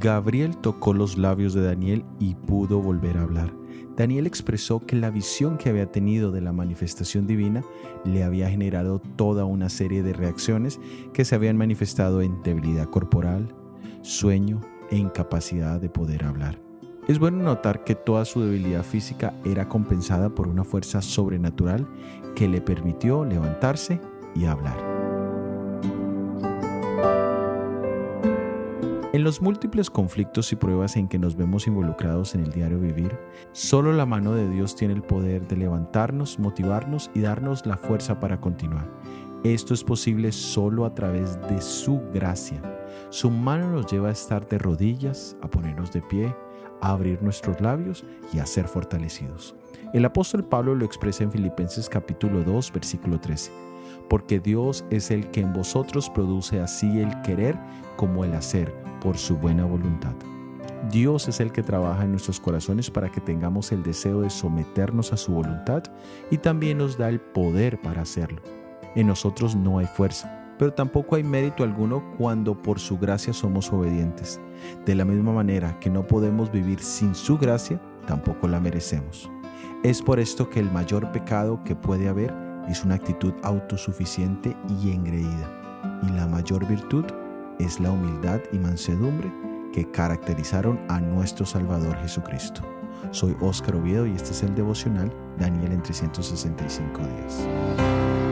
[0.00, 3.52] Gabriel tocó los labios de Daniel y pudo volver a hablar.
[3.98, 7.62] Daniel expresó que la visión que había tenido de la manifestación divina
[8.06, 10.80] le había generado toda una serie de reacciones
[11.12, 13.54] que se habían manifestado en debilidad corporal,
[14.00, 16.58] sueño e incapacidad de poder hablar.
[17.06, 21.86] Es bueno notar que toda su debilidad física era compensada por una fuerza sobrenatural
[22.34, 24.00] que le permitió levantarse
[24.34, 24.89] y hablar.
[29.12, 33.18] En los múltiples conflictos y pruebas en que nos vemos involucrados en el diario vivir,
[33.50, 38.20] solo la mano de Dios tiene el poder de levantarnos, motivarnos y darnos la fuerza
[38.20, 38.88] para continuar.
[39.42, 42.62] Esto es posible solo a través de su gracia.
[43.08, 46.32] Su mano nos lleva a estar de rodillas, a ponernos de pie,
[46.80, 49.56] a abrir nuestros labios y a ser fortalecidos.
[49.92, 53.50] El apóstol Pablo lo expresa en Filipenses capítulo 2, versículo 13
[54.10, 57.56] porque Dios es el que en vosotros produce así el querer
[57.96, 60.14] como el hacer por su buena voluntad.
[60.90, 65.12] Dios es el que trabaja en nuestros corazones para que tengamos el deseo de someternos
[65.12, 65.82] a su voluntad
[66.30, 68.40] y también nos da el poder para hacerlo.
[68.94, 73.72] En nosotros no hay fuerza, pero tampoco hay mérito alguno cuando por su gracia somos
[73.72, 74.40] obedientes.
[74.84, 79.30] De la misma manera que no podemos vivir sin su gracia, tampoco la merecemos.
[79.82, 82.34] Es por esto que el mayor pecado que puede haber
[82.68, 86.00] es una actitud autosuficiente y engreída.
[86.02, 87.04] Y la mayor virtud
[87.64, 89.32] es la humildad y mansedumbre
[89.72, 92.62] que caracterizaron a nuestro Salvador Jesucristo.
[93.12, 98.29] Soy Óscar Oviedo y este es el devocional Daniel en 365 días.